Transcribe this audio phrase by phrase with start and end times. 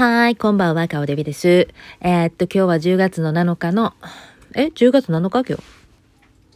[0.00, 1.68] はい、こんばんは、かおでびです。
[2.00, 3.92] えー、っと、今日は10月の7日の、
[4.54, 5.44] え ?10 月7日？
[5.46, 5.62] 今日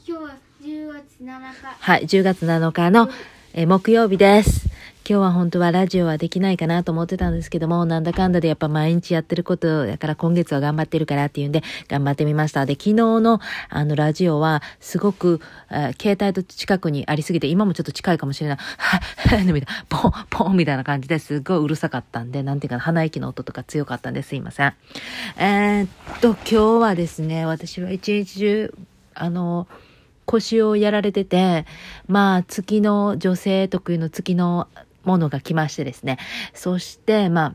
[0.07, 1.77] 今日は10月7日。
[1.79, 3.11] はい、10月7日の、
[3.53, 4.64] え木曜日です。
[5.07, 12.65] 今日は本当はラジオはできないかなと思ってたんですけども、なんだかんだでやっぱ毎日やってることやから今月は頑張ってるからっていうんで頑張ってみました。
[12.65, 13.39] で、昨日の
[13.69, 18.57] あのラジオはすごく、えー、携帯と近くにありすぎて、今もちょっと近いかもしれない。
[18.57, 19.01] はっ、
[19.45, 24.73] みたいな、ポン、ポンみたいな感じですごいうるさかったんで、なんていうかな鼻息の音とか強かったんですいません。
[25.37, 25.89] えー、っ
[26.23, 28.75] と、今日はですね、私は一日中、
[29.13, 29.69] あの、
[30.27, 31.67] 腰をやられてて、
[32.07, 34.69] まあ、月の女性特有の月の
[35.05, 36.19] ものが来ましてですね。
[36.53, 37.55] そして、まあ、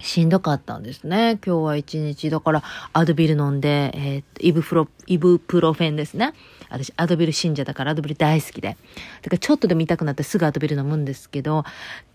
[0.00, 1.38] しんどかったんですね。
[1.44, 2.30] 今日は一日。
[2.30, 2.62] だから、
[2.92, 6.34] アドビル飲んで、えー、イブフロ、イブプロフェンですね。
[6.70, 8.76] 私、アドビル信者だから、アドビル大好きで。
[9.22, 11.64] だからちょっとでも痛くなってすぐアドビル飲むんですけど、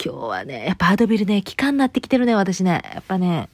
[0.03, 2.81] 今日はね、やっぱアドビルね、効かんなってきてるね、私ね。
[2.93, 3.49] やっぱね、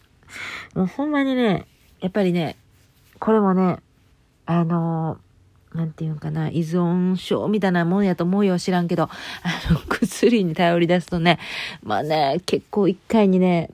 [0.76, 1.66] もうほんまにね、
[2.00, 2.56] やっぱりね、
[3.20, 3.78] これもね、
[4.46, 5.29] あのー
[5.74, 9.10] なんていうんかな、依存症みたいなもんやと思うよ、知らんけど、あ
[9.72, 11.40] の、薬に頼り出すとね、
[11.84, 13.70] まあね、結構一回にね、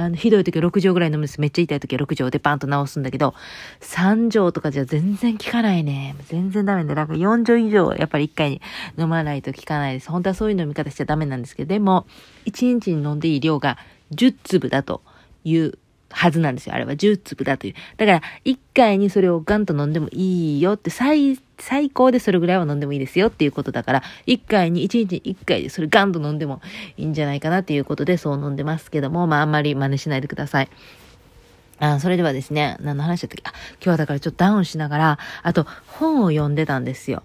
[0.00, 1.40] あの、ひどい時は6錠ぐらい飲むんです。
[1.42, 3.34] めっちゃ痛い時は6錠でパンと治すんだけど、
[3.80, 6.16] 3錠とかじゃ全然効かないね。
[6.28, 8.62] 全然ダメで、なんか4錠以上やっぱり1回に
[8.96, 10.10] 飲まないと効かないです。
[10.10, 12.06] 本当はそういう飲み方しちゃダメなんですけど、でも、
[12.46, 13.76] 1日に飲んでいい量が
[14.14, 15.02] 10粒だと
[15.44, 15.78] いう
[16.10, 16.74] はずなんですよ。
[16.74, 17.74] あれは10粒だという。
[17.96, 26.60] だから、1回にそれをガンと飲んでもいいよって、最、最高でそれぐらいは飲んでもいいですよっていうことだから、1回に、1日1回でそれガンと飲んでも
[26.96, 30.68] いいんじゃないかなっていうことでそう飲んでますけども、まああんまり真似しないでください。
[31.78, 33.42] あそれではですね、何の話だったっけ？
[33.48, 37.22] あ、今日はだからちょっとダウンしながら、あと本を読んでたんですよ。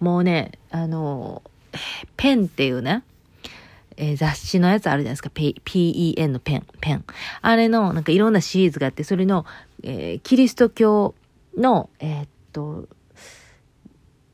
[0.00, 1.42] もうね、あの、
[2.16, 3.02] ペンっていうね、
[3.98, 5.30] えー、雑誌のやつあるじゃないですか。
[5.34, 7.04] PEN のペン、ペン。
[7.42, 9.44] あれの、なんかいろんなシリーズがあって、それの、
[9.82, 11.14] えー、キリスト教
[11.56, 12.86] の、えー、っと、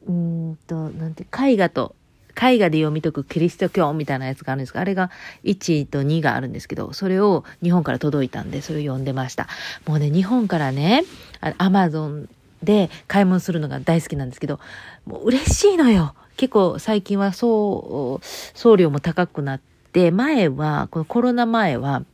[0.06, 1.96] うんと、なんて、絵画と、
[2.36, 5.10] 絵画で読み解くキリスト教みたいなやつがあるんですが、あれが
[5.44, 9.48] 1と2があるんですけど、それを日本から届いたんで、それを読んでました。
[9.86, 11.04] もうね、日本からね、
[11.40, 12.28] アマゾン
[12.62, 14.60] で買い物するのが大好きなんですけど、
[15.06, 16.14] もう嬉しいのよ。
[16.36, 19.60] 結構最近は送、送料も高くなっ
[19.92, 22.04] て、前は、このコロナ前は、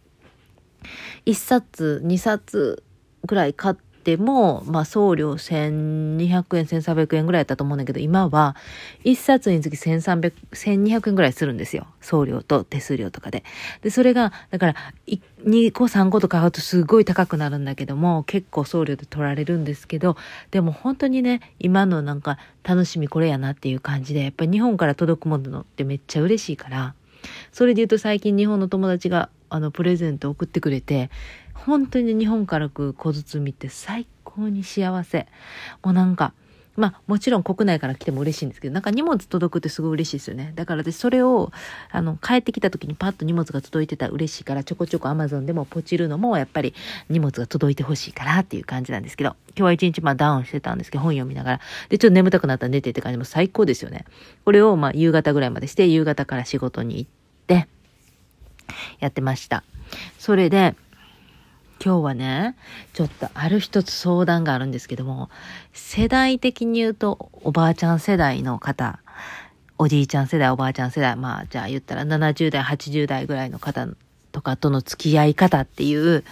[1.26, 2.82] 1冊、2冊
[3.26, 8.56] ぐらい買っても、まあ送料1200円、1300円ぐらいだったと思うんだけど、今は
[9.04, 11.86] 1冊につき1300、1200円ぐらいするんですよ。
[12.00, 13.44] 送料と手数料とかで。
[13.82, 14.74] で、それが、だから、
[15.44, 20.16] 2個3個と買うとすごい高くなるんだけども、結構送料で取られるんですけど、
[20.50, 26.94] でも本当にね、今のなんか楽しみこれやなっていう感じで、やっぱり日本から届くものってめっちゃ嬉しいから、
[27.52, 31.10] それで言うと最近日本の友達があのプレゼント送ってくれて、
[31.66, 35.26] 本当に日本から来る小包って最高に幸せ。
[35.82, 36.32] もうなんか、
[36.76, 40.52] まあもちろん国内から来ても嬉しいんですけど、なんか荷物届くってすごい嬉しいですよね。
[40.54, 41.52] だから私それを、
[41.90, 46.74] あの、帰ってきた時にパッと荷物が届いてたら嬉しいから、ちょこちょこ Amazon でもポチるのもやっぱり
[47.08, 51.60] 荷物が届いてほしいからっていう感じなんですけど、今日は一日まあダウンしてたんですけど、本読みながら。
[51.90, 54.06] で、ちょっと眠たくなったら寝てって感じも最高ですよね。
[54.44, 57.10] これをまあ夕方ぐらいまでして、夕方から仕事に行っ
[57.46, 57.68] て、
[59.00, 59.64] やってました。
[60.18, 60.76] それで、
[61.82, 62.56] 今日はね、
[62.92, 65.30] ちょっとある一つ相談があるんですけども、
[65.72, 69.00] 世代的に言うとおばあちゃん世代の方、
[69.78, 73.88] おじいちゃん世代、おばあちゃん世代、まあじゃあ言ったら70代、80代ぐらいの方
[74.30, 76.22] とかとの付き合い方っていう、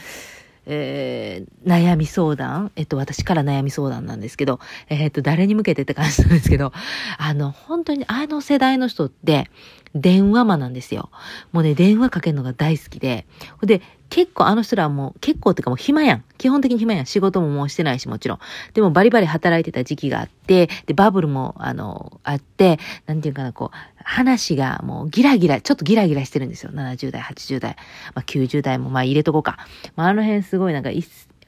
[0.66, 4.60] えー、悩み相談、えっと、私から悩み相談なんですけど、
[4.90, 6.72] えっと、誰に向けてって感じなんですけど、
[7.16, 9.50] あの、本当にあの世代の人って、
[9.94, 11.10] 電話魔なんですよ。
[11.52, 13.26] もうね、電話かけるのが大好きで。
[13.62, 13.80] で、
[14.10, 16.24] 結構あの人らはもう、結構っていうかもう暇やん。
[16.38, 17.06] 基本的に暇やん。
[17.06, 18.38] 仕事ももうしてないし、もちろん。
[18.74, 26.72] でもバリバリ働いてた時期があって、で、バブルも、あの、あって、なんていうかな、こう、話がもうギラギラ、ちょっとギラギラしてるんですよ。
[26.72, 27.76] 70代、80代、
[28.14, 29.58] まあ90代もまあ入れとこうか。
[29.96, 30.90] まああの辺すごいなんか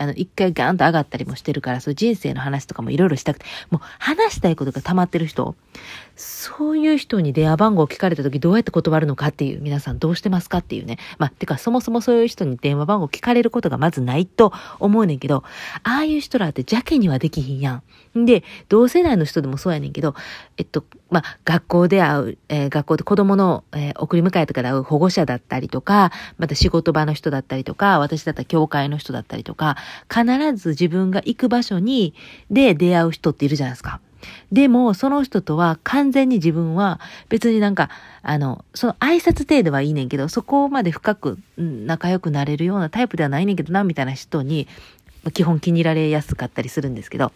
[0.00, 5.54] あの、一回ガーンと上がったりもしてるから、そう人生の話とかもいろいろしたくて、もう話したいことが溜まってる人、
[6.16, 10.98] そういう人に電話番号を聞かれた時どうやって断るのかっていう、皆さんどうしてますかっていうね。
[11.18, 15.44] まあ、てかそもそもそういう人に電話番号聞かれることがまずないと思うねんけど、
[15.82, 17.82] ああいう人らって邪気にはできひんや
[18.14, 18.24] ん。
[18.26, 20.14] で、同世代の人でもそうやねんけど、
[20.58, 29.76] えっと、まあ、学校で会う、えー、学校で子供の、えー、送り迎えとかで会う保護者だったりとか、また仕事場の人だったりとか、私だったら教会の人だったりとか、
[30.12, 30.24] 必
[30.56, 32.14] ず自分が行く場所に、
[32.50, 34.00] で出会う人っているじゃないですか。
[34.52, 37.90] でも、その人とは完全に自分は別になんか、
[38.22, 44.68] あの、その挨拶程度はいいねんけど、そこまで深く仲良くなれるようなタイプではないねんけどな、みたいな人に、
[45.34, 47.32] 基本気に入られやすかったりするんですけど、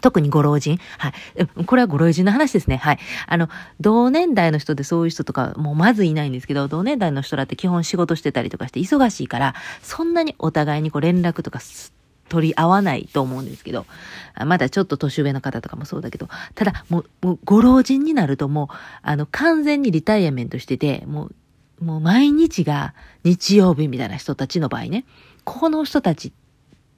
[0.00, 0.78] 特にご老人。
[0.98, 1.64] はい。
[1.66, 2.76] これはご老人の話ですね。
[2.76, 2.98] はい。
[3.26, 3.48] あの、
[3.80, 11.92] 同年代の人でそういう人とか、もうまずいないんですけど、同年代の人だって基本仕事してたりとかして忙しいから、そんなにお互いにこう連絡とかす
[12.30, 13.84] 取り合わないと思うんですけど、
[14.46, 21.30] まだちょっと年上の方とかもそうだけど、ただ、もう、もうご老人になるともう、あの、完全にリタイアメントしてて、も
[21.80, 22.94] う、もう毎日が
[23.24, 25.04] 日曜日みたいな人たちの場合ね、
[25.44, 26.32] この人たち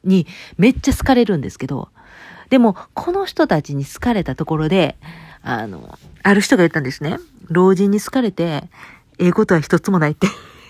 [0.05, 0.27] に
[0.59, 1.89] めっちゃ好かれるんですけど、
[2.51, 4.97] でも、この人たちに好かれたところで、
[5.43, 7.19] あの、ある人が言ったんですね。
[7.49, 8.69] 老人に好かれて、
[9.19, 10.27] ええことは一つもないって。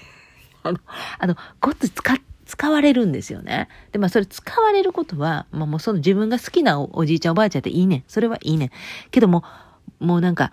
[0.63, 0.79] あの、
[1.19, 3.69] あの、ごっつ使って、使われるんですよね。
[3.93, 8.05] で、まあ、それ使われることは、まあ、もうその自分が好きなおじいちゃんおばあちゃんっていいねん。
[8.09, 8.71] それはいいねん。
[9.11, 9.43] けども、
[10.01, 10.53] もうなんか、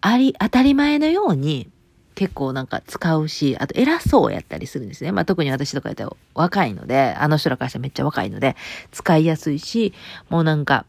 [0.00, 1.68] あり、当たり前のように、
[2.14, 5.12] 結構なんか使うし、あと偉そうやったりするんですね。
[5.12, 8.56] まあ特に私とかやったら若いので、あの人らからしたらめっちゃ若いので、
[8.90, 9.92] 使いやすいし、
[10.30, 10.86] もうなんか、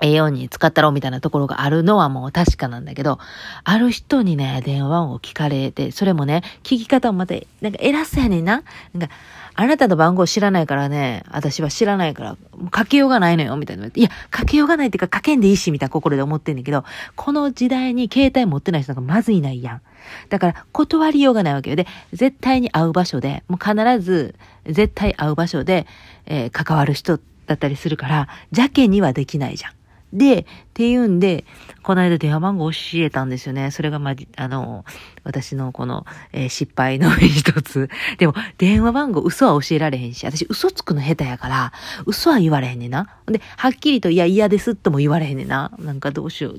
[0.00, 3.18] ええように使ったろうみたいなところがあるのはもう確かなんだけど、
[3.64, 8.62] ある人にね、電話番号聞かれて、それもね、聞き方もまた、なんか偉そうやねんな。
[8.94, 9.14] なんか、
[9.56, 13.86] あなたの番号知らないからね、私は知らないから、もうかけようがないのよ、みたいな。
[13.86, 19.80] いや、かけようがないっていうか、かけんでいいし、みたいな心で思ってんだけど、この時代に携帯持ってない人がまずいないやん。
[20.28, 21.76] だから、断りようがないわけよ。
[21.76, 24.34] で、絶対に会う場所で、もう必ず、
[24.66, 25.86] 絶対会う場所で、
[26.26, 29.73] えー関わる人だったりするから、邪気にはできないじゃん。
[30.14, 31.44] で、っていうんで、
[31.82, 33.70] この間電話番号教えたんですよね。
[33.70, 34.84] それがまじ、あの、
[35.24, 37.90] 私のこの、えー失敗の一つ。
[38.18, 41.72] でも、電話番号嘘は教えられへんし、私嘘つくの下手やから、
[42.06, 43.08] 嘘は言われへんねんな。
[43.26, 45.72] で、はっきりと、いや、嫌ですとも言われへんねんな。
[45.78, 46.50] なんかどうしよ。
[46.50, 46.58] う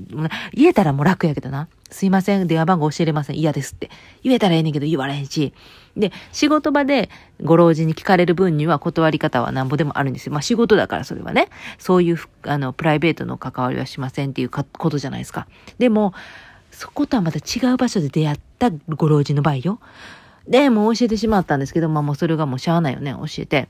[0.52, 1.68] 言えたらもう楽やけどな。
[1.90, 3.36] すいません、電話番号教えれません。
[3.36, 3.90] 嫌ですって。
[4.22, 5.52] 言えたらええねんけど言われへんし。
[5.96, 7.08] で、仕事場で
[7.42, 10.32] ご老人に聞かれる分には断り方はなんぼでもあるんですよ。
[10.32, 11.48] まあ仕事だからそれはね。
[11.78, 15.46] そういう、あの、プライベートの関わりはしませんっていうことじゃないですか。
[15.78, 16.12] でも、
[16.70, 19.78] そことはまた違う場所で出会ったご老人の場合よ。
[20.48, 23.68] で、もう教えてしまったんですけど、まあもうそれがもうしゃあないよね、教えて。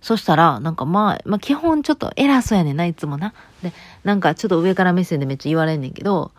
[0.00, 3.34] そしたら、なんかまあ、まあ基本ちょっと偉そうやねんな、いつもな。
[3.62, 3.72] で、
[4.04, 6.32] なんかちょっと上から目線でめっちゃ言われんねんけど、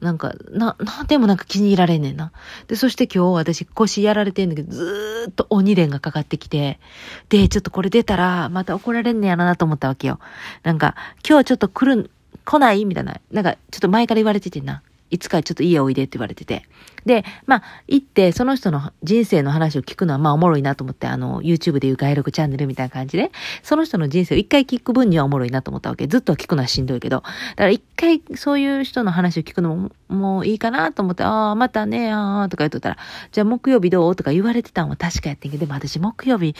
[0.00, 2.32] なんか、な、なでもなんか気に入られんねんな。
[2.66, 6.80] で、そして今日私腰やられてんだけど、ずーっと鬼電がかかってきて、
[7.28, 10.18] で、ちょっとこれ出たら、また怒られんねやろなと思ったわけよ。
[10.64, 12.10] なんか、今日ちょっと来る、
[12.44, 12.84] 来ない？
[12.84, 13.20] みたいな。
[13.30, 14.82] なんか、ちょっと前から言われててんな。
[15.14, 16.66] いつかちょっと家おいでって言われてて。
[17.06, 23.30] で、まあ、行って、その人の人生の話を聞くのは、まあ、おもろいなと思って、あの、YouTube でいう外録チャンネルみたいな感じで、
[23.62, 26.06] その人の人生を一回聞く分にはおもろいなと思ったわけ。
[26.06, 27.16] ずっと聞くのはしんどいけど。
[27.16, 27.22] だ
[27.56, 32.96] から一回そういう人の話を聞くのも、もういいかなと思って、ああ、またね、ああ、とか言っとったら、
[33.32, 34.16] じゃあ木曜日どう？
[34.16, 36.56] とか言われてたんは確かやってんけど、でも私木曜日、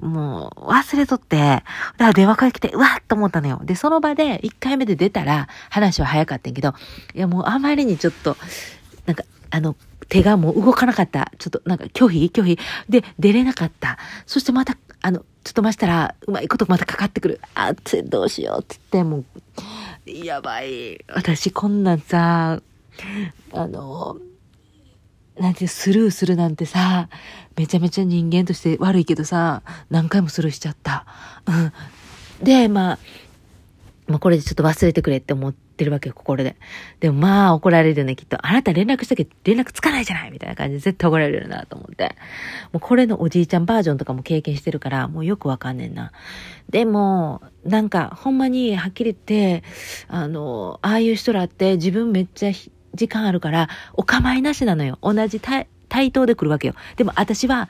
[0.00, 1.64] もう忘れとって、だか
[1.98, 3.60] ら電話かけて、うわっと思ったのよ。
[3.64, 6.74] で、その場で一回目で出たら、話は早かったんけど、
[7.14, 8.36] いやもうあまりにちょっと、
[9.06, 9.76] なんか、あの、
[10.08, 11.32] 手がもう動かなかった。
[11.38, 12.24] ちょっとなんか拒否？
[12.32, 12.58] 拒否？
[12.88, 13.98] で、出れなかった。
[14.26, 17.40] そしてまた、あの、ちょっとましたら、うまいことまたかかってくる。
[17.54, 19.24] あっ、つどうしようって言って、もう、
[20.10, 21.04] やばい。
[21.08, 22.60] 私こんなんさ、
[23.52, 24.16] あの、
[25.38, 27.08] なんてスルーするなんてさ、
[27.56, 31.06] めちゃめちゃ人間として悪いけどさ、何回もスルーしちゃった。
[31.46, 32.44] うん。
[32.44, 32.98] で、まあ、
[34.18, 36.56] これでちょっと忘れてくれって思ってるわけよ、心で。
[37.00, 38.38] でもまあ怒られるね、きっと。
[38.46, 42.16] あなた連絡したけど連絡つかないじゃないみたいな感じで 絶対怒られるなと思って。
[42.72, 46.12] もうこれのおじいちゃんバージョンとかも経験してるから、もうよくわかんねんな。
[46.70, 49.64] でも、なんか、ほんまにはっきり言って、
[50.08, 52.52] あの、ああいう人らって自分めっちゃ
[52.94, 54.98] 時間あるから、お構いなしなのよ。
[55.02, 55.66] 同じ対
[56.12, 56.74] 等で来るわけよ。
[56.96, 57.68] でも私は、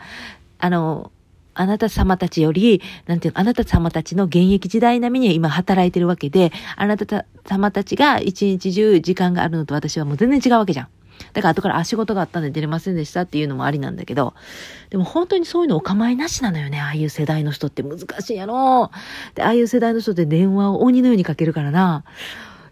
[0.59, 1.13] あの、
[1.59, 10.89] あなた様たちより、なんていうの、あなた様たちの現役時代並みに今働いてるわけで、あなた様たちが一日中時間があるのと私はもう全然違うわけじゃん。
[11.33, 14.35] だから後からあ仕事があったんで出れませんでしたっていうのもありなんだけど、
[14.91, 16.81] でも本当にそういうのお構いなしなのよね。
[16.81, 18.93] ああいう世代の人って難しいやろ。
[19.35, 22.05] で、ああいう世代の人って電話を鬼のようにかけるからな。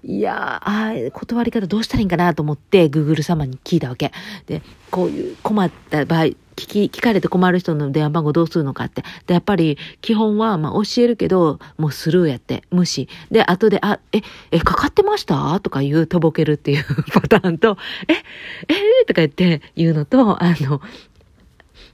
[0.09, 4.13] いやー、あ断り方どうしたらいいんかなと思って、Google 様に聞いたわけ。
[4.47, 9.03] で、こういう困った場合、聞き、聞かれて困る人の電話番号どうするのかって。
[9.27, 13.09] で、やっぱり、基本は、まあ、教えるけど、もうスルーやって、無視。
[13.33, 14.21] で、後で、あ、え、
[14.53, 15.59] え、かかってました？
[15.59, 20.81] とか言う、とぼけるっていう パターンと、え、えー、とか言って言うのと、あの、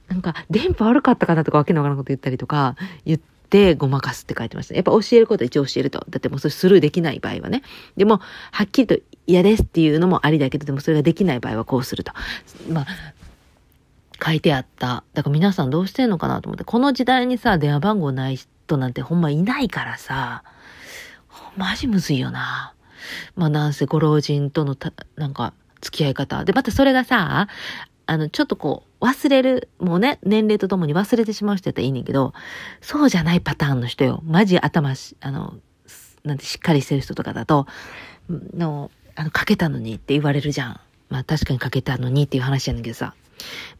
[0.07, 2.75] なんか、電波悪かったかなとかわけのわからんこと言ったりとか、
[3.07, 4.73] 言ってでごまかすって書いてました。
[4.73, 6.03] やっぱ教えることは一応教えると。
[6.09, 7.61] だってもうそれスルーできない場合はね。
[7.95, 8.19] でも、
[8.51, 12.13] はっきりと嫌ですっていうのもありだけど、でもそれができない場合はこうすると。
[12.67, 12.87] まあ、
[14.25, 15.03] 書いてあった。
[15.13, 16.63] だから皆さんどうしてんのかなと思って。
[16.63, 20.43] この時代にさ、電話番号ない人なんてほんまいないからさ、
[21.55, 22.73] マジむずいよな。
[23.35, 26.43] まあなんせご老人とのた、なんか、付き合い方。
[26.43, 27.47] で、またそれがさ、
[28.07, 32.33] あの、ちょっとこう、忘れる、もうね、年齢とともに忘れてしまう人やったらいいねんけど、
[32.79, 34.21] そうじゃないパターンの人よ。
[34.25, 35.55] マジ頭し、あの、
[36.23, 37.67] なんてしっかりしてる人とかだと、
[38.29, 40.79] の、あの、かけたのにって言われるじゃん。
[41.09, 43.13] まあ確かにかけたのにっていう話やねんけどさ。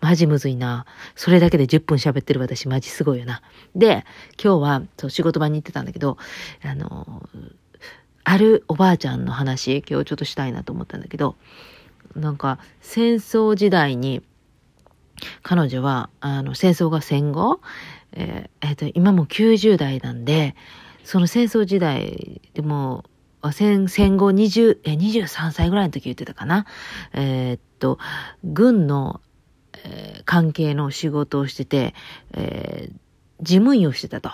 [0.02, 0.86] マジむずいな。
[1.16, 3.42] それだけで10分喋ってる私マジすごいよな。
[3.76, 4.06] で、
[4.44, 6.18] 今日はそう仕事場に行ってたんだけど、
[6.64, 7.30] あの、
[8.26, 11.38] あるおばあちゃんの話、今日ちょっとしたいなと思ったんだけど、
[12.16, 14.22] なんか戦争時代に
[15.42, 17.62] 彼女は、あの、戦争が戦後、
[18.14, 20.56] えーえーと、今も90代なんで、
[21.04, 23.06] その戦争時代でも、
[23.52, 26.66] 戦戦後20え23歳ぐらいの時言ってたかな。
[27.14, 28.00] えーっと、
[28.44, 29.22] 軍の、
[29.84, 31.94] えー関係の仕事をしてて、
[32.34, 32.94] えー
[33.42, 34.32] 事務員をしてたと。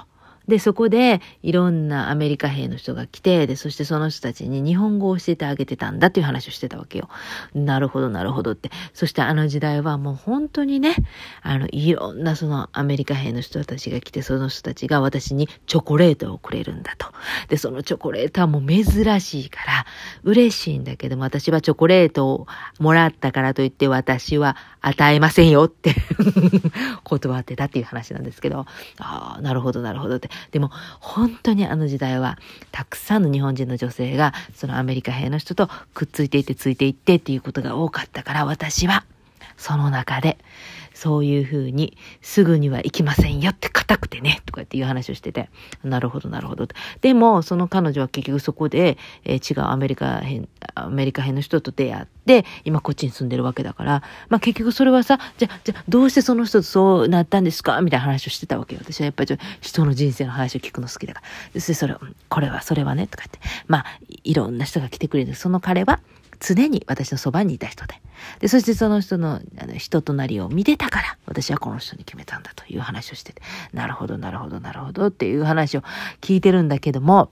[0.50, 7.08] で、そこでいろんなアメリカ兵の人が来て、で、そしてその人たちに日本語を教えてあげてたんだっていう話をしてたわけよ。
[7.54, 8.72] なるほど、なるほどって。
[8.94, 10.96] そしてあの時代はもう本当にね、
[11.44, 17.08] あの、いろんなそのアメリカ兵の人たちが来て、その人たちが私にチョコレートをくれるんだと。
[17.48, 18.84] で、そのチョコレートはもう珍
[19.22, 19.86] しいから、
[20.24, 22.48] 嬉しいんだけども、私はチョコレートを
[22.80, 25.94] もらったからといって私は与えませんよって
[27.04, 28.66] 断ってたっていう話なんですけど、
[28.98, 30.30] ああ、なるほど、なるほどって。
[30.52, 32.38] でも、本当にあの時代は、
[32.72, 39.06] たくさんの日本人の女性が、そのアメリカ兵の人とくっついていって、ついていってっていうことが多かったから、私は、
[39.58, 40.38] その中で、
[41.00, 45.50] そういうふうに、すぐには行きませんよって硬くてね、とかっていう話をしてて、
[45.84, 46.68] なるほど、なるほど。
[47.00, 57.80] でも、その彼女は結局そこで、えー違うアメリカ編、アメリカ編の人と出会って、今こっちに住んでるわけだから、まあ結局それはさ、じゃ、じゃ、どうしてその人とそうなったんですか？
[57.82, 58.82] みたいな話をしてたわけよ。
[58.84, 61.28] 私はやっぱり人の人生の話を聞くの好きだから。
[61.54, 63.40] で、それ、それうんこれは、それはね、とか言って。
[63.68, 63.86] まあ、
[64.24, 65.34] いろんな人が来てくれる。
[65.36, 66.02] その彼は、
[66.40, 68.02] 常に私のそばにいた人で。
[68.40, 73.42] で、そしてその人のあの人となりを見てたから、私はこの人に決めたんだという話をしてて、
[73.74, 75.84] なるほど、なるほど、なるほどっていう話を
[76.22, 77.32] 聞いてるんだけども、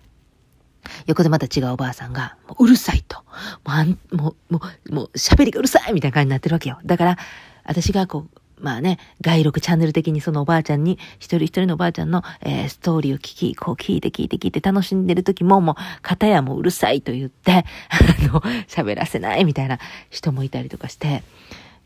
[1.05, 3.23] 横でまた違うおばあさんが、もううるさいと。
[3.65, 6.79] もう、もう、もう、もう喋りがうるさいみたいな感じになってるわけよ。
[6.85, 7.17] だから、
[7.63, 21.23] 私がこう、まあね、外録チャンネル的にそのおばあちゃんに、一人一人のおばあちゃんの、えーストーリーを聞き、こう聞いて聞いて聞いて楽しんでる時も、もう、片やもううるさいと言って、あの、喋らせないみたいな人もいたりとかして、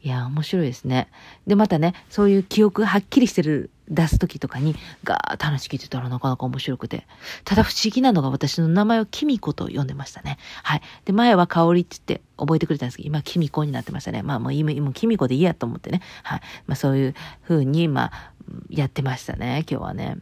[0.04, 1.10] いや、面白いですね。
[1.46, 7.06] で、またね、そういう記憶がはっきりしてる、出す時とかに、ガーッと話聞いてたらなかなか面白くて。
[7.44, 10.38] ただ不思議なのが私の名前をキミコと呼んでましたね。
[10.64, 10.82] はい。
[11.06, 14.24] で、前は香りって言って覚えてくれたんですけど、今キミコになってましたね。
[14.24, 16.02] まあもう今、今キミコでいいやと思ってね。
[16.24, 16.42] はい。
[16.68, 18.34] まあそういう風に、まあ、
[18.70, 20.18] やってましたね、今日はね。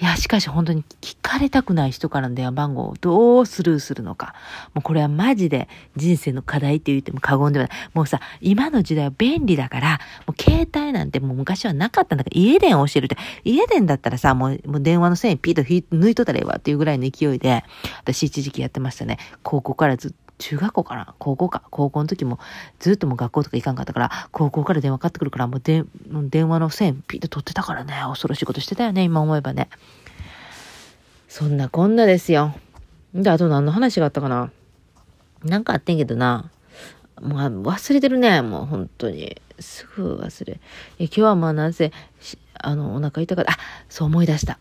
[0.00, 4.34] いや、しかし本当に聞かれたくない人からの電話番号をどうスルーするのか。
[4.72, 7.76] もうこれはマジで人生の課題って言っても過言ではない。
[7.94, 17.64] もうさ、今の時代は便利だから、もう携帯なんてもう昔はなかったんだから、家電を教えるって、家電だったらさ、もうもう電話の線ピッと引い抜いとったらええわっていうぐらいの勢いで、
[17.98, 19.18] 私一時期やってましたね。
[19.42, 21.14] 高校からずっと中学校かな？
[21.18, 21.62] 高校か？
[21.70, 22.38] 高校の時も
[22.78, 25.84] ずっとも学校とか行かんかったから、高校から電話かかってくるから、もうで
[26.30, 29.68] 電話の線ピッと取ってたからね、恐ろしいことしてたよね、今思えばね。
[31.28, 32.54] そんなこんなですよ。
[33.14, 34.50] で、あと何の話があったかな？
[35.44, 36.50] なんかあってんけどな。
[37.20, 38.42] もう忘れてるね。
[38.42, 39.40] もう本当に。
[39.60, 40.60] すぐ忘れ。
[41.00, 41.90] 今日はまあなぜ、
[42.20, 43.50] しあの、お腹痛かった。
[43.50, 43.56] あ、
[43.88, 44.60] そう思い出した。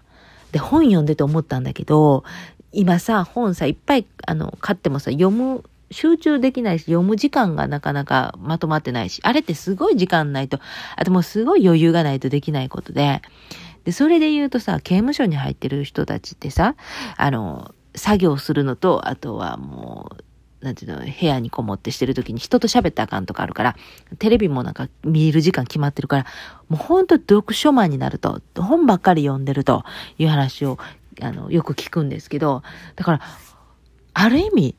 [0.52, 2.24] で、本読んでて思ったんだけど、
[2.72, 10.60] 今さ、本さ、いっぱい、あの、買ってもさ、読む、集中できないし、読む時間がなかなかまとまってないし、あれってすごい時間ないと、
[10.96, 13.22] あともうすごい余裕がないとできないことで、
[13.86, 16.76] で、それで言うとさ、刑務所に入ってる人たちってさ、
[17.16, 20.24] あの、作業するのと、あとはもう、
[20.62, 23.76] なんていうの、部屋にこもってしてる時に人と喋ったらあかんとかあるから、
[24.18, 26.26] テレビもなんか見る時間決まってるから、
[26.70, 29.84] もうほんと読書マンになると、本ばっかり読んでると
[30.18, 30.78] いう話を、
[31.22, 32.64] あの、よく聞くんですけど、
[32.96, 33.22] だから、
[34.14, 34.76] ある意味、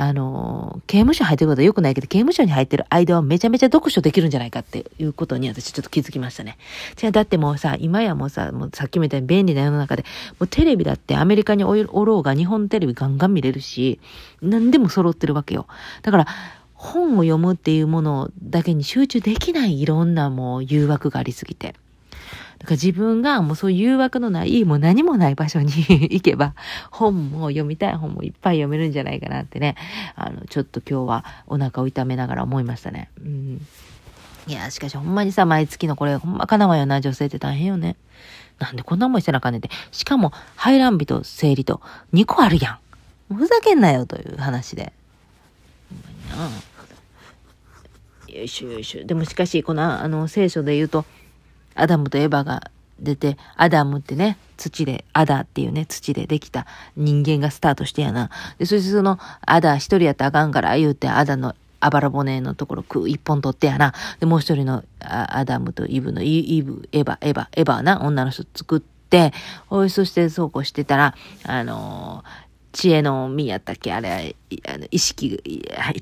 [0.00, 6.56] あの、刑務所入ってることは良くないけど、刑務所に入ってる間はめちゃめちゃ読書できるんじゃないかっていうことに私ちょっと気づきましたね。
[6.94, 10.04] じゃあだってもうさ、今やもうさ、もうさっきみたいに便利な世の中で、
[10.38, 11.74] もうテレビだってアメリカにお
[12.04, 13.98] ろうが日本テレビガンガン見れるし、
[14.40, 15.66] 何でも揃ってるわけよ。
[16.02, 16.26] だから、
[16.74, 21.74] 本を読むっていうものだけに集中できないいろんなもう誘惑がありすぎて。
[22.58, 25.70] だから自分がもうそういう誘惑のない、もう何もない場所に
[26.10, 26.54] 行けば、
[26.90, 29.76] 本も読みたい本もいっぱい読めるんじゃないかなってね、
[30.16, 33.10] あの、ちょっと今日はお腹を痛めながら思いましたね。
[33.20, 33.66] うん。
[34.48, 37.96] いや、しかしほんまにさ、毎月のこれ、ほんまかなわよな、女性って大変よね。
[38.58, 39.70] なんでこんな思いしてなあかんねんって。
[39.92, 41.80] しかも、排卵日と生理と
[42.12, 42.80] 2個あるや
[43.30, 43.34] ん。
[43.36, 44.92] ふざけんなよという話で。
[46.30, 46.54] ほんまに
[48.34, 48.38] な。
[48.38, 49.04] よいしょよいしょ。
[49.04, 51.04] でもしかし、この、あの、聖書で言うと、
[51.78, 52.70] アダムとエヴァが
[53.00, 56.66] 出て、アダムってね、土で、アダっていうね、土でできた
[56.96, 58.30] 人間がスタートしてやな。
[58.58, 63.94] で、そしてその、アダ一人やったらあかんから言うて、アダのあばら骨のところく一本取ってやな。
[64.18, 69.32] で、もう一人のアダムとイブのイブ、エヴァ、エヴァ、エヴァな、女の人作って、
[69.70, 72.24] おい、そしてそうこうしてたら、あの、
[72.78, 73.92] 知恵の実やったっけ？
[73.92, 74.36] あれ、
[74.68, 75.42] あの意識、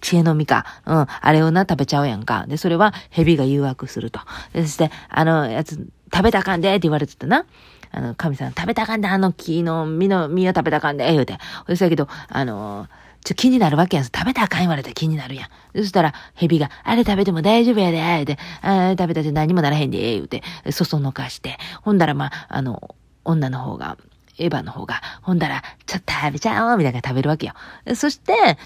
[0.02, 0.66] 知恵の実か。
[0.84, 1.06] うん。
[1.08, 2.44] あれをな、食べちゃうやんか。
[2.46, 4.20] で、それは蛇が誘惑すると。
[4.54, 7.46] そして、あの、やつ、食べたかんでって言われてたな。
[7.92, 11.38] あの、神さん、食べたかんで、あの木の実の実を食べたかんで、言うて。
[11.74, 12.88] そやけど、あの、
[13.24, 14.04] ちょ、気になるわけやん。
[14.04, 15.48] 食べたらあかん言われたら気になるやん。
[15.74, 20.42] そしたら、蛇が、あれ食べても大丈夫やで、言うて、あ食べたって何もならへんで、言うて、
[20.72, 21.56] そそのかして。
[21.80, 23.96] ほんだら、まあ、あの、女の方が、
[24.38, 27.54] エヴァの方が、ほんだら、ちょっと食べちゃおうみたいな食べるわけよ。
[27.94, 28.58] そして、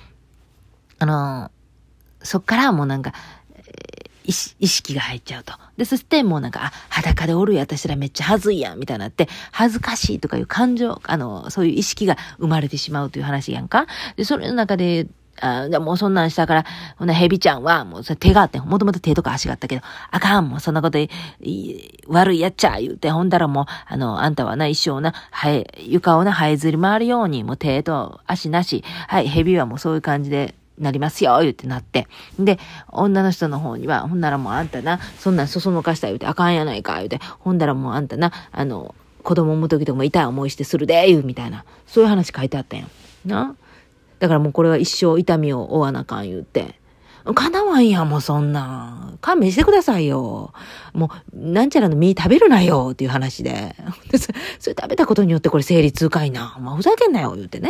[0.99, 1.51] あの、
[2.23, 3.13] そっからもうなんか、
[3.55, 5.55] え意識が入っちゃうと。
[5.77, 13.87] で、そしてもうなんか、あ、裸でおるや私らめっちゃ恥ずいやん、みたいなって、恥ずかしいとかいう感情、あの、そういう意識が生まれてしまうという話やんか。
[14.17, 15.07] で、それの中で、
[15.41, 16.65] あじゃもうそんなんしたから、
[16.97, 21.09] ほな、蛇ちゃんは、もうそれ手があって、もともと手とか足があったけど、あかん、もうそんなことい
[22.09, 32.09] 悪いやっちゃ、言うて、ほんだらもう、あの、あんたはな、一生な、はえ、床をな、這いずり回るように、もう手と足なし、はい、蛇はもうそういう感じで、なりますよ、言ってなって。
[32.39, 32.59] で、
[32.89, 41.65] 女の人の方には、ほんならもうあんたな、そんなんそそのかした言うて、あかんやないか、言うて、ほんだらもうあんたな、あの、子供産む時とかも痛い思いしてするで、言うみたいな。
[41.87, 42.87] そういう話書いてあったんや。
[43.27, 43.55] な？
[44.21, 46.79] だからもうこれは一生痛みを負わなあかん言うて。
[47.35, 49.13] かなわんや、もうそんな。
[49.21, 50.55] 勘弁してくださいよ。
[50.95, 53.77] もう、なんちゃらの実食べるなよ、っていう話で。
[54.59, 56.57] それ食べたことによってこれ生理痛かいな。
[56.61, 57.69] まあ、ふざけんなよ、言うてね。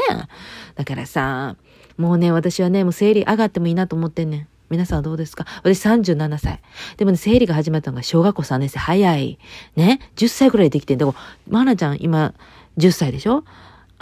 [0.77, 1.57] だからさ、
[1.97, 4.47] もうね、私はね、もう生理上がってもいいなと思ってんねん。
[4.71, 5.47] 皆さんはどうですか？
[5.65, 6.61] 私37歳。
[6.97, 8.79] でもね、生理が始まったのが小学校3年生。
[8.79, 9.39] 早い。
[9.75, 11.13] ね？10歳くらいできてんだ。
[11.49, 12.35] マナちゃん今
[12.79, 13.43] 10歳でしょ？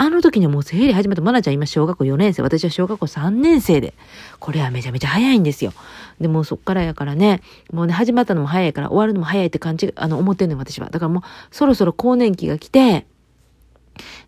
[0.01, 1.23] あの時にもう生理始まった。
[1.23, 2.43] マナちゃん今小学校4年生。
[2.43, 3.95] 私は小学校3年生で。
[4.39, 5.73] これはめちゃめちゃ早いんですよ。
[6.21, 10.89] でもそっからやからね、もうね、始まったのも早いから終わるのも早いって感じ、あの、思ってんねん、私は。
[10.89, 13.07] だからもう、そろそろ更年期が来て、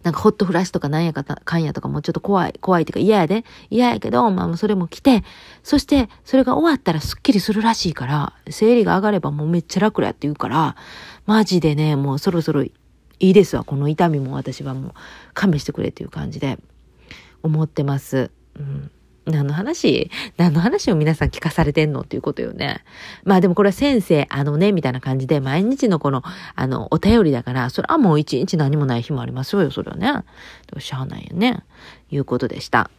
[0.03, 3.45] なんかホットフラッシュとかなんやかかんやとかもちょっと怖い、怖いっていうか嫌やで。
[3.71, 5.23] 嫌やけど、まあもうそれも来て、
[5.63, 10.75] そしてそれが終わったらスッキリするらしいから、生理が上がればもうめっちゃ楽やって言うから、
[11.27, 12.65] マジでね、もうそろそろ
[13.21, 13.65] いいですわ。
[13.65, 14.93] この痛みも私はもう
[15.35, 16.59] 勘弁してくれっていう感じで
[17.43, 18.31] 思ってます。
[18.59, 18.91] うん
[19.27, 20.11] 何の話？
[20.39, 22.83] 何の話を皆さん聞かされてんのっていうことよね。
[23.23, 26.23] まあでもこれは先生、あのね、みたいな感じで、毎日のこの、
[26.55, 30.13] あの、お便りだから、それはもう一日何もない日もありますよ、それはね。
[30.67, 31.63] どうしゃあないよね。
[32.11, 32.91] いうことでした。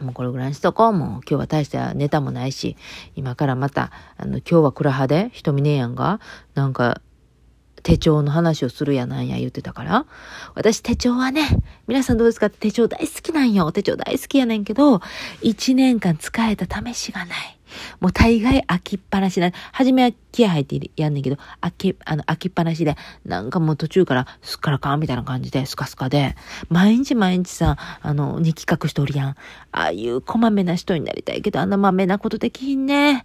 [0.00, 0.92] もうこれぐらいにしとこう。
[0.92, 2.76] もう今日は大したネタもないし、
[3.14, 6.20] 今からまた、あの、今日は暗派で、瞳ねえやんが、
[6.54, 7.00] なんか、
[7.82, 10.06] 手帳の話をするやなんや言ってたから。
[10.54, 11.48] 私手帳はね、
[11.86, 12.50] 皆さんどうですか？
[12.50, 13.72] 手帳大好きなんよ。
[13.72, 15.00] 手帳大好きやねんけど、
[15.42, 17.56] 一年間使えた試しがない。
[18.00, 19.52] もう大概開きっぱなしな。
[19.72, 26.34] 初めは気合入ってやんねんけど、開き、あの、開きっぱなしで、なんかもう途中からすっからかんみたいな感じで、スカスカで、
[26.68, 29.28] 毎日毎日さ、あの、日記書く人おるやん。
[29.30, 29.36] あ
[29.72, 33.24] あいうこまめな人になりたいけど、あんなまめなことできひんね。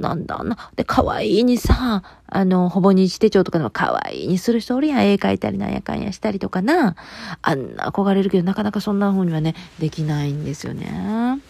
[0.00, 0.70] なんだな。
[0.76, 5.02] で、可愛いにさ、あの、ほぼ日手帳とかでも可愛いにする人おるや。
[5.02, 6.96] 絵描いたりなんやかんやしたりとかな。
[7.42, 11.40] あんな憧れるけど、なかなかそんな風にはね、できないんですよね。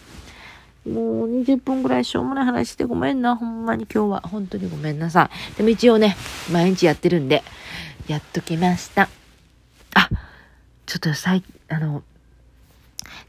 [0.85, 3.35] もう20分ぐらいしょうもない話してごめんな。
[3.35, 4.21] ほんまに今日は。
[4.21, 5.57] 本当にごめんなさい。
[5.57, 6.15] でも一応ね、
[6.51, 7.43] 毎日やってるんで、
[8.07, 9.09] やっときました。
[9.93, 10.09] あ、
[10.85, 12.03] ちょっと最、あの、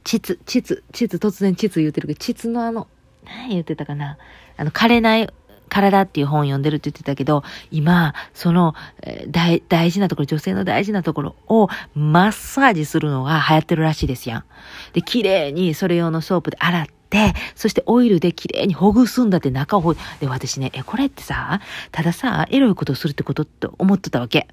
[0.05, 2.89] 膣、膣、膣、突然膣言うてるけど、膣のあの、
[3.25, 4.19] 何言ってたかな？
[4.57, 5.29] あの、枯れない
[5.69, 14.45] 体っていう本を読んでるって言ってたけど、今、その、えー、大事なところ、女性の大事なところをマッサージするのが流行ってるらしいですやん。
[14.93, 24.49] で、綺麗にそれ用のソープで洗って、そしてオイルで綺麗にほぐすんだって中をほで、私ね、え、これってさ、たださ、エロいことをするってことって思ってたわけ。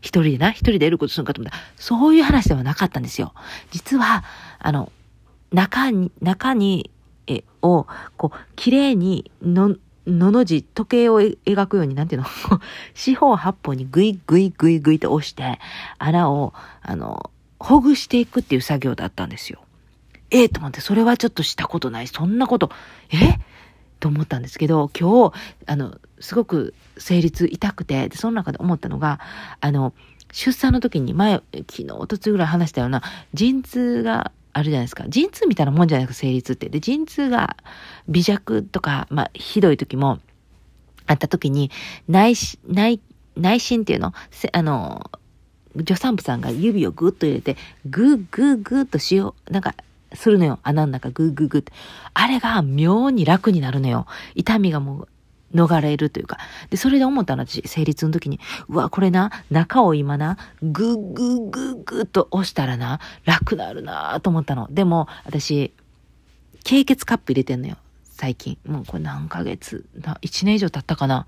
[0.00, 3.32] 一人でな、一人でエロいことするんかと思った、そういう話ではなかったんですよ。
[3.70, 4.24] 実は、
[4.58, 4.90] あの、
[5.52, 6.90] 中に、中に、
[7.26, 12.26] え、を、こう、綺麗にの、のの字、時計を描くように、なんていうの？
[12.94, 15.58] 四方八方にグイグイグイグイと押して、
[15.98, 19.60] 穴を、あの、ほぐしていくっていう作業だったんですよ。
[20.30, 22.08] ええー、と思って、それはちょっとしたことない。
[22.08, 22.70] そんなこと、
[23.10, 23.38] え？
[24.00, 25.34] と思ったんですけど、今日、
[25.64, 29.18] あの、すごく生理痛痛くて、で、その中で思ったのが、
[29.60, 29.94] あの、
[30.30, 35.04] 出産の時に前、昨日、おとつぐらい話したような、陣痛があるじゃないですか。
[35.08, 36.68] 陣痛みたいなもんじゃないですか、生理痛って。
[36.68, 37.56] で、陣痛が
[38.08, 40.20] 微弱とか、まあ、ひどい時も
[41.06, 41.70] あった時に、
[42.08, 42.34] 内、
[42.66, 43.00] 内、
[43.36, 44.14] 内心っていうの、
[44.52, 45.10] あの、
[45.76, 49.74] 助産婦さんが指をグッと入れて、グーグーグーとしよう、なんか、
[50.14, 50.60] するのよ。
[50.62, 51.72] 穴の中グーグーグーって。
[52.14, 54.06] あれが妙に楽になるのよ。
[54.36, 55.08] 痛みがもう
[55.54, 56.38] 逃れるというか。
[56.70, 64.68] で、それで思ったの、私、生理痛の時に、うわ、これな、中を今な、ぐぐぐぐーと押したらな、楽なるなと思ったの。
[64.70, 65.72] でも、私、
[66.64, 67.76] 経血カップ入れてんのよ。
[68.16, 68.56] 最近。
[68.64, 71.26] もうこれ何ヶ月、1年以上経ったかな。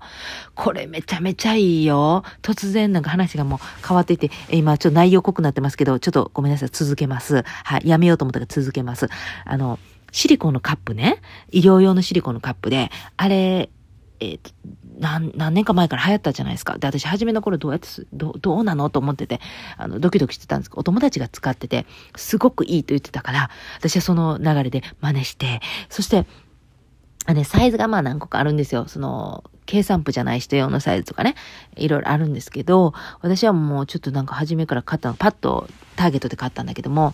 [0.55, 2.23] これめちゃめちゃいいよ。
[2.41, 7.43] 突然なんか話がもう変わっていて、今ちょっと内容濃くなってますけど、ちょっとごめんなさい、続けます。
[7.63, 9.09] はい、やめようと思ったから続けます。
[9.43, 9.79] あの、
[10.13, 11.21] シリコンのカップね。
[11.51, 13.69] 医療用のシリコンのカップで、あれ、
[14.19, 14.39] えー、
[14.99, 16.77] 何、何年か前から流行ったじゃないですか。
[16.77, 19.39] で、私初めの頃どうやってす、どどうなのと思ってて、
[19.77, 26.25] あの、ドキドキしてたんですけど、お友達が使ってて、すごくいいと言ってたから、私はその流れで真似して、そして、
[27.25, 28.85] あね、サイズがまあ何個かあるんですよ。
[28.87, 31.35] その、計算譜じゃない人用のサイズとかね、
[31.75, 37.13] いろいろあるんですけど、私はもうちょっとなんか初めから買ったの、パッとターゲットで買ったんだけども、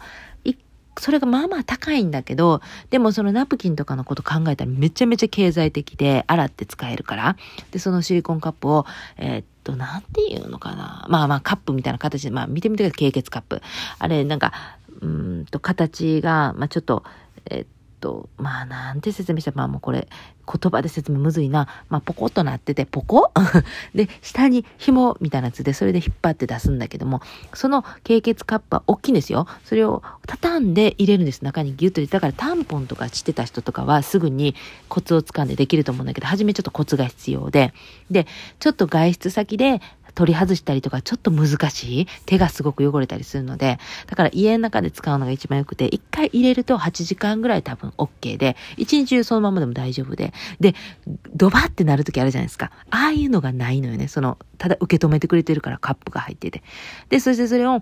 [1.00, 7.38] それがまあまあ高いんだけど、でもそのナプキンとかのこと考えたらめちゃめちゃ経済的で、洗って使えるから。
[7.72, 8.86] で、そのシリコンカップを、
[9.18, 11.06] えー、っと、なんていうのかな。
[11.10, 13.62] まあまあカップみたいな形で、まあ見てみてください、経血カップ。
[14.00, 14.54] あれ、なんか、
[15.02, 17.04] うんと、形が、まあちょっと、
[17.50, 17.68] えー、っ
[18.04, 20.10] と、まあなんて説明したら、まあもうこれ、
[20.46, 21.70] 言葉で説明むずいな。
[21.88, 23.32] まあポコッとなってて、ポコ？
[23.96, 27.22] で、下に紐みたいなやつで、それで引っ張って出すんだけども、
[27.54, 29.48] その経血カップは大きいんですよ。
[29.64, 31.44] それを畳んで入れるんです。
[31.44, 32.14] 中にギュッと入れて。
[32.14, 34.54] だからタンポンとかしてた人とかはすぐに
[34.90, 37.74] コツをつかんでできると思うんだけど、初めちょっとコツが必要で、
[38.12, 38.28] で、
[38.60, 39.82] ちょっと外出先で
[40.16, 42.08] 取り外したりとかちょっと難しい。
[42.26, 50.76] 手がすごく汚れたりするので、だから家の中で使うのが一番良くて、一回入れると8時間ぐらい多分 OK で、一日中そのままでも大丈夫で、で、
[51.36, 52.72] ドバってなる時あるじゃないですか。
[52.90, 54.08] ああいうのがないのよね。
[54.08, 56.64] その、ただ受け止めてくれてるからカップが入ってて。
[57.10, 57.82] で、そしてそれを、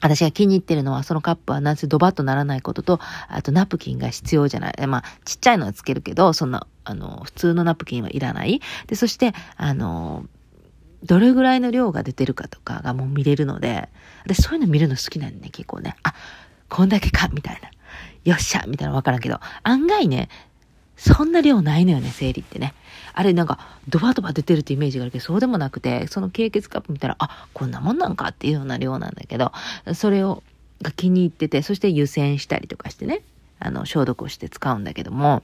[0.00, 4.86] 私が気に入ってるのは、そのカップはなぜドバッとならないことと、あとナプキンが必要じゃない。
[4.86, 8.60] まあ、ちっちゃいのはつけるけど、そんな、あの、普通のナプキンはいらない。
[8.86, 10.24] で、そして、あの、
[11.04, 13.88] どれぐらいの量が出てるかとかがもう見れるので、
[14.24, 15.96] 私そういうの見るの好きなんね、結構ね。
[16.02, 16.14] あ、
[16.68, 17.70] こんだけか、みたいな。
[18.24, 20.28] よっしゃみたいなのわからんけど、案外ね、
[20.96, 22.74] そんな量ないのよね、生理ってね。
[23.14, 23.58] あれなんか、
[23.88, 29.52] ドバドバ出てるってイメージがあるけど、そうでもなくて、その経血カップ見たら、あ、こんなもんなんかっていうような量なんだけど、
[29.94, 30.42] それを、
[30.82, 33.22] が気に入ってて、そして湯煎したりとかしてね、
[33.60, 35.42] あの、消毒をして使うんだけども、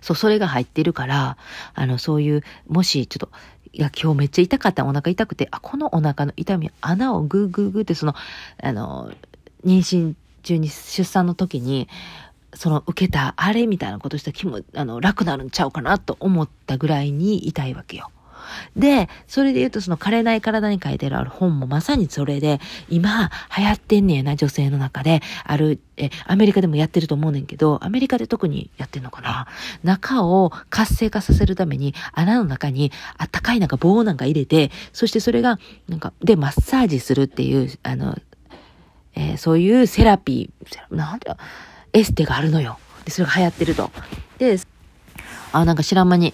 [0.00, 1.36] そう、それが入ってるから、
[1.74, 3.30] あの、そういう、もし、ちょっと、
[3.74, 4.84] いや、今日めっちゃ痛かった。
[4.84, 8.14] お腹痛くて、あ、このお腹の痛み、穴をグーグーグーって、その、
[8.62, 9.10] あの、
[9.66, 11.88] 妊娠中に出産の時に、
[12.54, 18.12] その受けたあれみたいなことしたら気も、あの、楽なるんちゃうかなと思ったぐらいに痛いわけよ。
[18.76, 25.22] で、それで言うとその枯れない体に書いてある本もまさにそれで、今流行ってんねやな、女性の中で。
[25.44, 29.46] ある、え、アメリカでもやってると思うねんけど、アメリカで特にやってんのかな
[29.82, 38.16] 中を活性化させるために、穴の中にあったかいなんか棒なんか入れて、そしてそれが、なんか、で、マッサージするっていう、あの、
[39.14, 41.30] えー、そういうセラピー、なんて
[41.92, 42.78] エステがあるのよ。
[43.04, 43.90] で、それが流行ってると。
[44.38, 44.58] で、
[45.52, 46.32] あ、なんか知らん間に、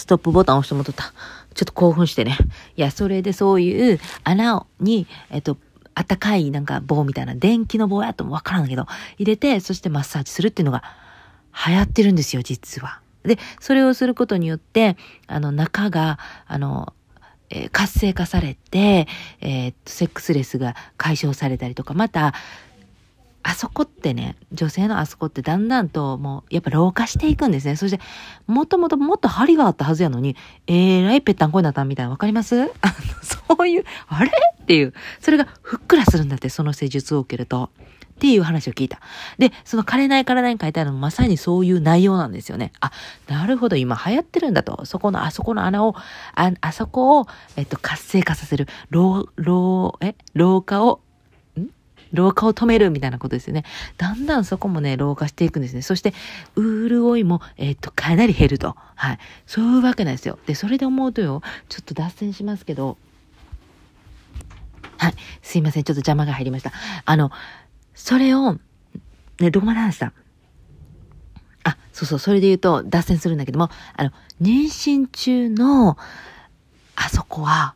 [0.00, 1.12] ストップボタン押してもとった。
[1.54, 2.36] ちょっと興奮してね。
[2.76, 5.56] いや、それでそういう穴に、えっと、
[5.94, 8.86] あったかいなんか棒みたいな電気の棒やともわからんけど、
[9.18, 10.82] 入れて、そしてマッサージするっていうのが
[11.66, 13.00] 流行ってるんですよ、実は。
[13.22, 16.94] で、それをすることによって、あの、中が、あの、
[17.50, 19.08] えー、活性化されて、
[19.40, 22.32] えー、セックスレスが解消されたりとか、また、
[23.42, 27.76] あそこってね、女性のあそこってだんだんともうやっぱ老化していくんですね。
[27.76, 28.00] そして、
[28.46, 32.60] もともともっと張りがあったはずやのに、えらいぺったんこになったみたいなわかります？
[32.60, 32.70] あの、
[33.56, 34.30] そういう、あれ？
[34.62, 37.70] っていう、それがふっくらするんだって、その施術を受けると。
[37.74, 39.00] っていう話を聞いた。
[39.38, 42.70] で、その枯れない体に書いてあるのもまさにそういう内容なんですよね。
[42.78, 42.92] あ、
[43.28, 44.84] なるほど、今流行ってるんだと。
[44.84, 45.94] そこの、あそこの穴を、
[46.34, 47.26] あ、あそこを、
[47.56, 48.68] えっと、活性化させる。
[48.90, 50.16] 老、老、え？
[50.34, 51.00] 老化を
[52.12, 53.64] 老化を止めるみたいなことですよね。
[53.96, 55.82] だんだんそこもね、老化していくんですね。
[55.82, 56.12] そして、
[56.56, 58.76] 潤いも、えっ、と、かなり減ると。
[58.94, 59.18] はい。
[59.46, 60.38] そういうわけなんですよ。
[60.46, 62.98] で、それで思うとよ、ちょっと脱線しますけど、
[64.98, 65.14] はい。
[65.42, 65.84] すいません。
[65.84, 66.72] ちょっと邪魔が入りました。
[67.04, 67.30] あの、
[67.94, 68.58] それを、
[69.38, 70.12] ね、どこまで話した
[71.64, 74.10] あ、そうそう、それで言うと、脱線するんだけども、あの、
[74.42, 75.96] 妊娠中の、
[76.96, 77.74] あそこは、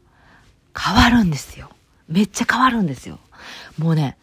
[0.79, 1.71] 変わるんですよ。
[2.09, 3.19] めっちゃ変わるんですよ。
[3.79, 4.19] もうね、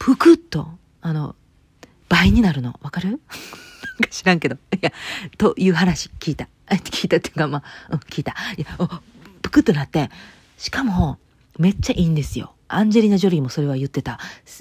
[0.00, 0.66] ぷくっと、
[1.02, 1.36] あの、
[2.08, 2.80] 倍になるの。
[2.82, 3.10] わかる？
[3.10, 3.20] なんか
[4.10, 4.56] 知らんけど。
[4.56, 4.92] いや、
[5.36, 6.48] という話聞いた。
[6.68, 8.34] 聞いたっていうか、まあ、うん、聞いた。
[8.56, 8.88] いや、
[9.42, 10.10] ぷくっとなって、
[10.56, 11.18] しかも、
[11.58, 12.54] めっちゃいいんですよ。
[12.68, 14.18] アンジェリーナ・ジョリーもそれは言ってた。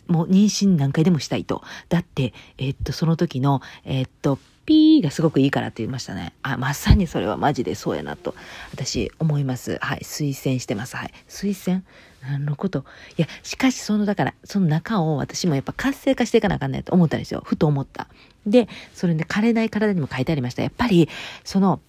[0.08, 1.63] もう妊娠何回でもしたいと。
[1.88, 6.34] だって、えー、っと、その時の、えー、っと、ピーがすごくいいからって言いましたね。
[6.43, 8.36] あ、まさにそれはマジでそうやなと、
[8.73, 9.78] 私思います。
[9.82, 9.99] はい。
[10.04, 10.97] 推薦してます。
[10.97, 11.13] はい。
[11.30, 11.84] 推薦？
[12.21, 12.86] 何のこと
[13.17, 17.41] いや、しかしその、だから、その中を私もやっぱ活性化していかなあかんないと思ったんですよ。
[17.45, 18.08] ふと思った。
[18.45, 20.63] で、それで、枯れない体にも書いてありました。
[20.63, 21.10] やっぱり、
[21.43, 21.79] その、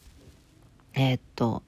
[0.95, 1.63] えー、っと、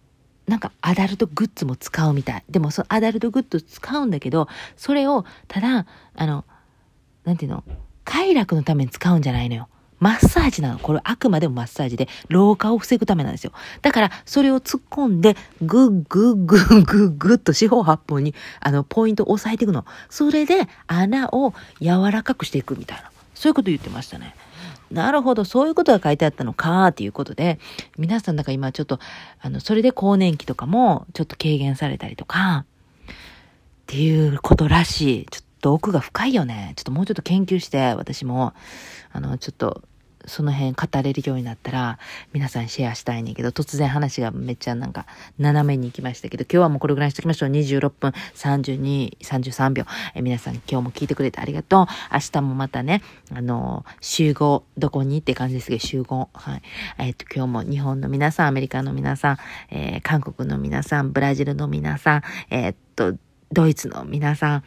[0.46, 2.44] なんかアダルトグッズも使うみたい。
[2.50, 6.44] でもそのアダルトグッズ使うんだけど、それをただ、あの、
[7.24, 7.64] なんていうの、
[8.04, 9.68] 快楽のために使うんじゃないのよ。
[10.02, 10.80] マッサージなの。
[10.80, 13.52] これあくまでもマッサージで、老化を防ぐためなんですよ。
[13.82, 19.84] だから、それを突っ込んで、ぐっぐっぐっぐっぐっと四方八方に、あの、ポイントを押さえていくの。
[20.10, 23.12] それで、穴を柔らかくしていくみたいな。
[23.36, 24.34] そういうこと言ってましたね。
[24.90, 27.60] なるほど、そういうことが書いてあったのか、っていうことで、
[27.96, 28.98] 皆さんだから今ちょっと、
[29.40, 32.64] あの、それで更年期とかもちょっと軽減されたりとか、
[33.06, 33.14] っ
[33.86, 35.26] ていうことらしい。
[35.30, 36.72] ちょっと奥が深いよね。
[36.74, 38.52] ちょっともうちょっと研究して、私も、
[39.12, 39.82] あの、ちょっと
[40.26, 41.98] その辺語れるようになったら
[42.32, 45.06] 皆さんシェアしたいねんけど突然話がめっちゃなんか
[45.38, 47.50] 斜めに行きましたけど今日はもうこれぐらいにしときましょう。
[47.50, 49.84] 26分32、33秒。
[50.14, 51.86] え皆さん今日も聞いてくれてありがとう。
[52.12, 53.02] 明日もまたね
[53.34, 56.28] あの集合どこにって感じですけど集合。
[56.32, 56.62] はい。
[56.98, 59.38] えっ、と今日も日本の皆さんアメリカの皆さん、
[59.70, 63.14] えー、韓国の皆さんブラジルの皆さんえっと
[63.52, 64.64] ドイツの皆さん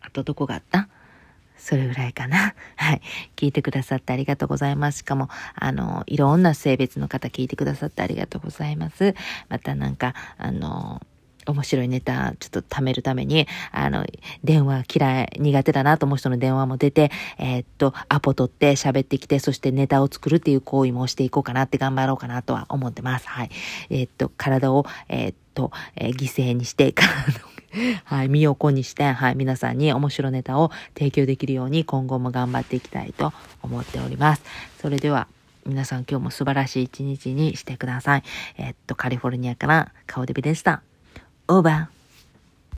[0.00, 0.88] あとどこがあった？
[1.58, 2.54] それぐらいかな。
[2.76, 3.02] はい。
[3.36, 4.98] 聞いてくださってありがとうございます。
[4.98, 9.14] しかも、あの、いろんな性別の方聞いてくださってありがとうございます。
[9.48, 11.02] またなんか、あの、
[11.52, 14.04] 面白いネタちょっと貯めるために、あの、
[14.44, 23.28] 電話嫌い、苦手だなと思う人の電話も出て、えー、っと、アポ取って喋ってきて、そしてネタを作るっていう行為もしていこうかなって頑張ろうかなとは思ってます。
[23.28, 23.50] はい。
[23.90, 27.57] えー、っと、体を、えー、っと、え犠牲にして、 体を
[28.04, 34.42] はい、身を粉にして、はい、皆さんに面白ネタを提供できるように今後も頑張っていきたいと思っております。
[34.80, 35.28] それでは、
[35.66, 38.22] 皆さん今日も素晴らしい一日にしてください。
[38.56, 40.82] えっと、カリフォルニアから顔デビでした。
[41.46, 41.97] オーバー。